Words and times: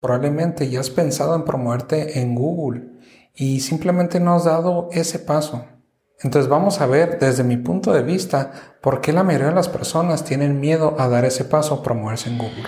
Probablemente 0.00 0.70
ya 0.70 0.80
has 0.80 0.90
pensado 0.90 1.34
en 1.34 1.44
promoverte 1.44 2.20
en 2.20 2.34
Google 2.34 2.88
y 3.34 3.60
simplemente 3.60 4.20
no 4.20 4.34
has 4.34 4.44
dado 4.44 4.88
ese 4.92 5.18
paso. 5.18 5.66
Entonces 6.22 6.48
vamos 6.48 6.80
a 6.80 6.86
ver 6.86 7.18
desde 7.18 7.44
mi 7.44 7.56
punto 7.56 7.92
de 7.92 8.02
vista 8.02 8.50
por 8.82 9.00
qué 9.00 9.12
la 9.12 9.22
mayoría 9.22 9.48
de 9.48 9.54
las 9.54 9.68
personas 9.68 10.24
tienen 10.24 10.60
miedo 10.60 10.96
a 10.98 11.08
dar 11.08 11.24
ese 11.24 11.44
paso 11.44 11.74
a 11.74 11.82
promoverse 11.82 12.28
en 12.28 12.38
Google. 12.38 12.64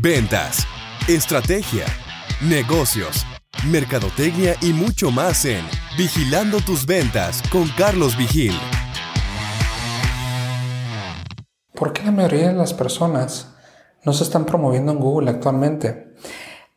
Ventas, 0.00 0.66
estrategia, 1.08 1.86
negocios, 2.40 3.24
mercadotecnia 3.70 4.56
y 4.60 4.72
mucho 4.72 5.10
más 5.10 5.44
en 5.44 5.64
Vigilando 5.96 6.58
tus 6.60 6.86
ventas 6.86 7.42
con 7.52 7.68
Carlos 7.76 8.16
Vigil. 8.16 8.54
¿Por 11.74 11.92
qué 11.92 12.02
la 12.02 12.12
mayoría 12.12 12.48
de 12.48 12.54
las 12.54 12.72
personas 12.72 13.51
no 14.04 14.12
se 14.12 14.24
están 14.24 14.44
promoviendo 14.44 14.92
en 14.92 14.98
Google 14.98 15.30
actualmente. 15.30 16.14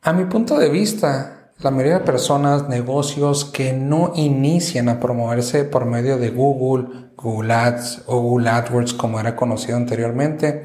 A 0.02 0.14
mi 0.14 0.26
punto 0.26 0.58
de 0.58 0.70
vista, 0.70 1.52
la 1.60 1.72
mayoría 1.72 2.00
de 2.00 2.06
personas, 2.06 2.68
negocios 2.68 3.46
que 3.46 3.74
no 3.74 4.12
inician 4.16 4.90
a 4.90 5.00
promoverse 5.00 5.64
por 5.64 5.86
medio 5.86 6.18
de 6.18 6.30
Google, 6.30 7.12
Google 7.16 7.54
Ads 7.54 8.04
o 8.08 8.20
Google 8.20 8.50
AdWords 8.50 8.94
como 8.94 9.20
era 9.20 9.36
conocido 9.36 9.78
anteriormente, 9.78 10.64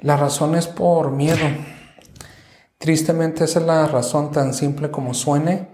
la 0.00 0.16
razón 0.16 0.54
es 0.54 0.66
por 0.66 1.10
miedo. 1.12 1.46
Tristemente 2.78 3.44
esa 3.44 3.60
es 3.60 3.66
la 3.66 3.86
razón 3.86 4.32
tan 4.32 4.52
simple 4.52 4.90
como 4.90 5.14
suene. 5.14 5.68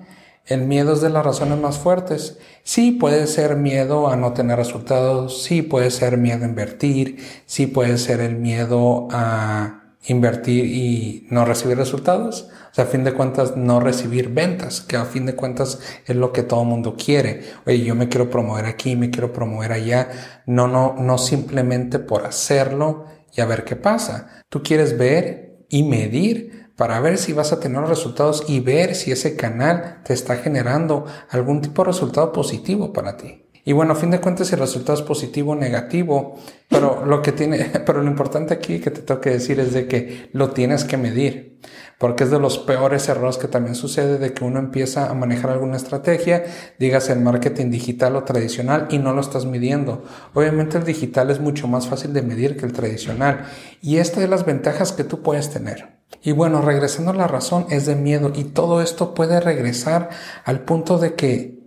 El 0.46 0.62
miedo 0.62 0.92
es 0.92 1.00
de 1.00 1.10
las 1.10 1.24
razones 1.24 1.58
más 1.58 1.78
fuertes. 1.78 2.38
Sí 2.62 2.92
puede 2.92 3.26
ser 3.26 3.56
miedo 3.56 4.08
a 4.08 4.16
no 4.16 4.32
tener 4.32 4.58
resultados, 4.58 5.42
sí 5.42 5.62
puede 5.62 5.90
ser 5.90 6.18
miedo 6.18 6.44
a 6.44 6.48
invertir, 6.48 7.18
sí 7.46 7.66
puede 7.66 7.98
ser 7.98 8.20
el 8.20 8.36
miedo 8.36 9.08
a 9.10 9.81
invertir 10.04 10.64
y 10.66 11.26
no 11.30 11.44
recibir 11.44 11.76
resultados. 11.76 12.48
O 12.70 12.74
sea, 12.74 12.84
a 12.84 12.88
fin 12.88 13.04
de 13.04 13.12
cuentas, 13.12 13.56
no 13.56 13.80
recibir 13.80 14.30
ventas, 14.30 14.80
que 14.80 14.96
a 14.96 15.04
fin 15.04 15.26
de 15.26 15.36
cuentas 15.36 15.80
es 16.06 16.16
lo 16.16 16.32
que 16.32 16.42
todo 16.42 16.64
mundo 16.64 16.96
quiere. 16.96 17.42
Oye, 17.66 17.84
yo 17.84 17.94
me 17.94 18.08
quiero 18.08 18.30
promover 18.30 18.66
aquí, 18.66 18.96
me 18.96 19.10
quiero 19.10 19.32
promover 19.32 19.72
allá. 19.72 20.42
No, 20.46 20.68
no, 20.68 20.94
no 20.98 21.18
simplemente 21.18 21.98
por 21.98 22.24
hacerlo 22.24 23.06
y 23.34 23.40
a 23.40 23.46
ver 23.46 23.64
qué 23.64 23.76
pasa. 23.76 24.42
Tú 24.48 24.62
quieres 24.62 24.96
ver 24.98 25.66
y 25.68 25.82
medir 25.82 26.70
para 26.76 26.98
ver 27.00 27.18
si 27.18 27.32
vas 27.32 27.52
a 27.52 27.60
tener 27.60 27.82
resultados 27.82 28.44
y 28.48 28.60
ver 28.60 28.94
si 28.94 29.12
ese 29.12 29.36
canal 29.36 30.00
te 30.04 30.14
está 30.14 30.36
generando 30.36 31.06
algún 31.30 31.60
tipo 31.60 31.82
de 31.82 31.88
resultado 31.88 32.32
positivo 32.32 32.92
para 32.92 33.16
ti. 33.16 33.46
Y 33.64 33.72
bueno, 33.72 33.92
a 33.92 33.96
fin 33.96 34.10
de 34.10 34.20
cuentas, 34.20 34.48
si 34.48 34.54
el 34.54 34.60
resultado 34.60 34.98
es 34.98 35.04
positivo 35.04 35.52
o 35.52 35.54
negativo, 35.54 36.36
pero 36.68 37.06
lo 37.06 37.22
que 37.22 37.30
tiene, 37.30 37.70
pero 37.86 38.02
lo 38.02 38.10
importante 38.10 38.54
aquí 38.54 38.80
que 38.80 38.90
te 38.90 39.02
tengo 39.02 39.20
que 39.20 39.30
decir 39.30 39.60
es 39.60 39.72
de 39.72 39.86
que 39.86 40.30
lo 40.32 40.50
tienes 40.50 40.84
que 40.84 40.96
medir, 40.96 41.60
porque 41.98 42.24
es 42.24 42.32
de 42.32 42.40
los 42.40 42.58
peores 42.58 43.08
errores 43.08 43.38
que 43.38 43.46
también 43.46 43.76
sucede 43.76 44.18
de 44.18 44.34
que 44.34 44.42
uno 44.42 44.58
empieza 44.58 45.08
a 45.08 45.14
manejar 45.14 45.50
alguna 45.50 45.76
estrategia, 45.76 46.44
digas 46.80 47.08
el 47.08 47.20
marketing 47.20 47.70
digital 47.70 48.16
o 48.16 48.24
tradicional 48.24 48.88
y 48.90 48.98
no 48.98 49.12
lo 49.12 49.20
estás 49.20 49.46
midiendo. 49.46 50.02
Obviamente 50.34 50.78
el 50.78 50.84
digital 50.84 51.30
es 51.30 51.38
mucho 51.38 51.68
más 51.68 51.86
fácil 51.86 52.12
de 52.12 52.22
medir 52.22 52.56
que 52.56 52.66
el 52.66 52.72
tradicional 52.72 53.44
y 53.80 53.98
esta 53.98 54.20
es 54.24 54.28
las 54.28 54.44
ventajas 54.44 54.90
que 54.90 55.04
tú 55.04 55.22
puedes 55.22 55.50
tener. 55.50 56.02
Y 56.20 56.32
bueno, 56.32 56.62
regresando 56.62 57.12
a 57.12 57.14
la 57.14 57.28
razón 57.28 57.66
es 57.70 57.86
de 57.86 57.94
miedo 57.94 58.32
y 58.34 58.44
todo 58.44 58.82
esto 58.82 59.14
puede 59.14 59.40
regresar 59.40 60.10
al 60.44 60.60
punto 60.60 60.98
de 60.98 61.14
que 61.14 61.62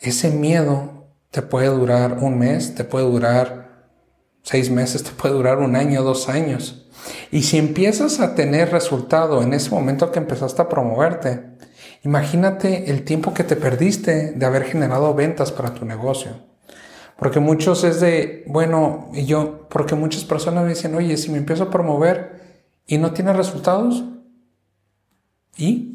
ese 0.00 0.30
miedo 0.30 0.93
te 1.34 1.42
puede 1.42 1.66
durar 1.66 2.18
un 2.20 2.38
mes, 2.38 2.76
te 2.76 2.84
puede 2.84 3.06
durar 3.06 3.88
seis 4.42 4.70
meses, 4.70 5.02
te 5.02 5.10
puede 5.10 5.34
durar 5.34 5.58
un 5.58 5.74
año, 5.74 6.04
dos 6.04 6.28
años. 6.28 6.86
Y 7.32 7.42
si 7.42 7.58
empiezas 7.58 8.20
a 8.20 8.36
tener 8.36 8.70
resultado 8.70 9.42
en 9.42 9.52
ese 9.52 9.70
momento 9.70 10.12
que 10.12 10.20
empezaste 10.20 10.62
a 10.62 10.68
promoverte, 10.68 11.42
imagínate 12.04 12.88
el 12.88 13.02
tiempo 13.02 13.34
que 13.34 13.42
te 13.42 13.56
perdiste 13.56 14.30
de 14.30 14.46
haber 14.46 14.62
generado 14.62 15.12
ventas 15.12 15.50
para 15.50 15.74
tu 15.74 15.84
negocio. 15.84 16.30
Porque 17.18 17.40
muchos 17.40 17.82
es 17.82 18.00
de, 18.00 18.44
bueno, 18.46 19.10
y 19.12 19.26
yo, 19.26 19.66
porque 19.68 19.96
muchas 19.96 20.22
personas 20.22 20.62
me 20.62 20.70
dicen, 20.70 20.94
oye, 20.94 21.16
si 21.16 21.32
me 21.32 21.38
empiezo 21.38 21.64
a 21.64 21.70
promover 21.70 22.60
y 22.86 22.98
no 22.98 23.12
tiene 23.12 23.32
resultados, 23.32 24.04
¿y? 25.56 25.93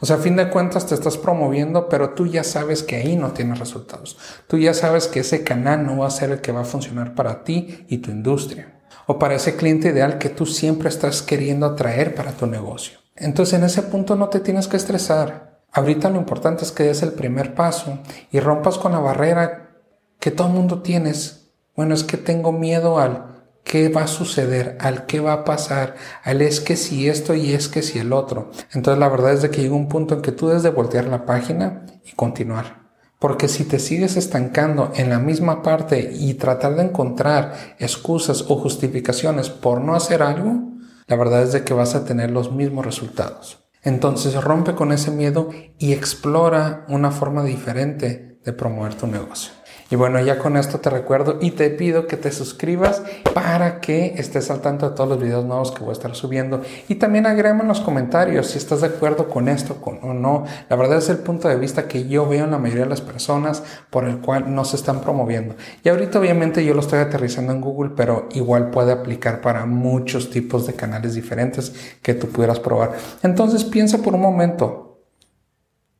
O 0.00 0.06
sea, 0.06 0.16
a 0.16 0.20
fin 0.20 0.36
de 0.36 0.50
cuentas 0.50 0.86
te 0.86 0.94
estás 0.94 1.18
promoviendo, 1.18 1.88
pero 1.88 2.10
tú 2.10 2.26
ya 2.26 2.44
sabes 2.44 2.82
que 2.82 2.96
ahí 2.96 3.16
no 3.16 3.32
tienes 3.32 3.58
resultados. 3.58 4.16
Tú 4.46 4.58
ya 4.58 4.74
sabes 4.74 5.08
que 5.08 5.20
ese 5.20 5.44
canal 5.44 5.84
no 5.84 5.98
va 5.98 6.06
a 6.06 6.10
ser 6.10 6.30
el 6.30 6.40
que 6.40 6.52
va 6.52 6.62
a 6.62 6.64
funcionar 6.64 7.14
para 7.14 7.44
ti 7.44 7.84
y 7.88 7.98
tu 7.98 8.10
industria. 8.10 8.80
O 9.06 9.18
para 9.18 9.34
ese 9.34 9.56
cliente 9.56 9.88
ideal 9.88 10.18
que 10.18 10.30
tú 10.30 10.46
siempre 10.46 10.88
estás 10.88 11.22
queriendo 11.22 11.66
atraer 11.66 12.14
para 12.14 12.32
tu 12.32 12.46
negocio. 12.46 12.98
Entonces 13.16 13.58
en 13.58 13.64
ese 13.64 13.82
punto 13.82 14.16
no 14.16 14.28
te 14.28 14.40
tienes 14.40 14.66
que 14.66 14.76
estresar. 14.76 15.60
Ahorita 15.72 16.08
lo 16.08 16.18
importante 16.18 16.64
es 16.64 16.72
que 16.72 16.84
des 16.84 17.02
el 17.02 17.12
primer 17.12 17.54
paso 17.54 17.98
y 18.30 18.40
rompas 18.40 18.78
con 18.78 18.92
la 18.92 19.00
barrera 19.00 19.76
que 20.20 20.30
todo 20.30 20.48
el 20.48 20.54
mundo 20.54 20.82
tienes. 20.82 21.50
Bueno, 21.76 21.94
es 21.94 22.04
que 22.04 22.16
tengo 22.16 22.52
miedo 22.52 22.98
al 22.98 23.33
qué 23.64 23.88
va 23.88 24.02
a 24.02 24.06
suceder, 24.06 24.76
al 24.80 25.06
qué 25.06 25.20
va 25.20 25.32
a 25.32 25.44
pasar, 25.44 25.96
al 26.22 26.42
es 26.42 26.60
que 26.60 26.76
si 26.76 27.08
esto 27.08 27.34
y 27.34 27.52
es 27.52 27.68
que 27.68 27.82
si 27.82 27.98
el 27.98 28.12
otro. 28.12 28.50
Entonces 28.72 28.98
la 28.98 29.08
verdad 29.08 29.32
es 29.32 29.42
de 29.42 29.50
que 29.50 29.62
llega 29.62 29.74
un 29.74 29.88
punto 29.88 30.14
en 30.14 30.22
que 30.22 30.32
tú 30.32 30.48
debes 30.48 30.62
de 30.62 30.70
voltear 30.70 31.06
la 31.06 31.26
página 31.26 31.84
y 32.04 32.12
continuar. 32.12 32.84
Porque 33.18 33.48
si 33.48 33.64
te 33.64 33.78
sigues 33.78 34.16
estancando 34.16 34.92
en 34.94 35.08
la 35.08 35.18
misma 35.18 35.62
parte 35.62 36.12
y 36.14 36.34
tratar 36.34 36.76
de 36.76 36.82
encontrar 36.82 37.54
excusas 37.78 38.44
o 38.48 38.56
justificaciones 38.56 39.48
por 39.48 39.80
no 39.80 39.94
hacer 39.94 40.22
algo, 40.22 40.74
la 41.06 41.16
verdad 41.16 41.42
es 41.42 41.52
de 41.52 41.64
que 41.64 41.74
vas 41.74 41.94
a 41.94 42.04
tener 42.04 42.30
los 42.30 42.52
mismos 42.52 42.84
resultados. 42.84 43.64
Entonces 43.82 44.34
rompe 44.42 44.74
con 44.74 44.92
ese 44.92 45.10
miedo 45.10 45.50
y 45.78 45.92
explora 45.92 46.84
una 46.88 47.10
forma 47.10 47.44
diferente 47.44 48.38
de 48.44 48.52
promover 48.52 48.94
tu 48.94 49.06
negocio. 49.06 49.52
Y 49.94 49.96
bueno, 49.96 50.20
ya 50.20 50.40
con 50.40 50.56
esto 50.56 50.80
te 50.80 50.90
recuerdo 50.90 51.38
y 51.40 51.52
te 51.52 51.70
pido 51.70 52.08
que 52.08 52.16
te 52.16 52.32
suscribas 52.32 53.00
para 53.32 53.80
que 53.80 54.14
estés 54.16 54.50
al 54.50 54.60
tanto 54.60 54.90
de 54.90 54.96
todos 54.96 55.08
los 55.08 55.20
videos 55.20 55.44
nuevos 55.44 55.70
que 55.70 55.84
voy 55.84 55.90
a 55.90 55.92
estar 55.92 56.16
subiendo. 56.16 56.62
Y 56.88 56.96
también 56.96 57.26
agrégame 57.26 57.60
en 57.60 57.68
los 57.68 57.80
comentarios 57.80 58.48
si 58.48 58.58
estás 58.58 58.80
de 58.80 58.88
acuerdo 58.88 59.28
con 59.28 59.48
esto 59.48 59.78
o 59.80 60.12
no. 60.12 60.46
La 60.68 60.74
verdad 60.74 60.98
es 60.98 61.10
el 61.10 61.18
punto 61.18 61.46
de 61.46 61.54
vista 61.54 61.86
que 61.86 62.08
yo 62.08 62.26
veo 62.26 62.42
en 62.42 62.50
la 62.50 62.58
mayoría 62.58 62.82
de 62.82 62.90
las 62.90 63.02
personas 63.02 63.62
por 63.90 64.04
el 64.04 64.18
cual 64.18 64.52
no 64.52 64.64
se 64.64 64.74
están 64.74 65.00
promoviendo. 65.00 65.54
Y 65.84 65.88
ahorita 65.88 66.18
obviamente 66.18 66.64
yo 66.64 66.74
lo 66.74 66.80
estoy 66.80 66.98
aterrizando 66.98 67.52
en 67.52 67.60
Google, 67.60 67.92
pero 67.96 68.28
igual 68.32 68.70
puede 68.70 68.90
aplicar 68.90 69.40
para 69.42 69.64
muchos 69.64 70.28
tipos 70.28 70.66
de 70.66 70.74
canales 70.74 71.14
diferentes 71.14 71.72
que 72.02 72.14
tú 72.14 72.26
pudieras 72.30 72.58
probar. 72.58 72.94
Entonces 73.22 73.62
piensa 73.62 73.98
por 73.98 74.16
un 74.16 74.22
momento, 74.22 75.04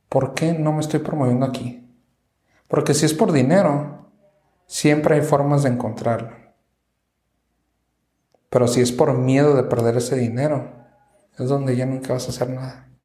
¿por 0.09 0.35
qué 0.35 0.53
no 0.53 0.73
me 0.73 0.81
estoy 0.81 0.99
promoviendo 0.99 1.47
aquí? 1.47 1.84
Porque 2.75 2.93
si 2.93 3.07
es 3.07 3.15
por 3.15 3.31
dinero, 3.31 4.11
siempre 4.67 5.15
hay 5.15 5.21
formas 5.21 5.63
de 5.63 5.69
encontrarlo. 5.69 6.33
Pero 8.51 8.67
si 8.67 8.81
es 8.81 8.91
por 8.91 9.17
miedo 9.17 9.55
de 9.55 9.63
perder 9.63 9.99
ese 9.99 10.17
dinero, 10.17 10.73
es 11.39 11.49
donde 11.49 11.77
ya 11.77 11.87
nunca 11.87 12.15
vas 12.15 12.27
a 12.27 12.31
hacer 12.31 12.51
nada. 12.51 12.89